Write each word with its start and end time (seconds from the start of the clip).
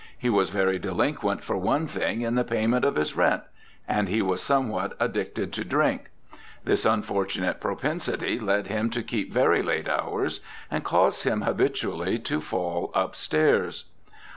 He 0.17 0.31
was 0.31 0.49
very 0.49 0.79
delinquent, 0.79 1.43
for 1.43 1.55
one 1.57 1.85
thing, 1.85 2.21
in 2.21 2.33
the 2.33 2.43
payment 2.43 2.83
of 2.83 2.95
his 2.95 3.15
rent. 3.15 3.43
And 3.87 4.09
he 4.09 4.19
was 4.23 4.41
somewhat 4.41 4.93
addicted 4.99 5.53
to 5.53 5.63
drink. 5.63 6.09
This 6.63 6.85
unfortunate 6.87 7.61
propensity 7.61 8.39
led 8.39 8.65
him 8.65 8.89
to 8.89 9.03
keep 9.03 9.31
very 9.31 9.61
late 9.61 9.87
hours, 9.87 10.39
and 10.71 10.83
caused 10.83 11.23
him 11.23 11.43
habitually 11.43 12.17
to 12.17 12.41
fall 12.41 12.91
upstairs. 12.95 13.91